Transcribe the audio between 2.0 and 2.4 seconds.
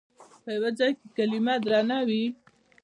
وي.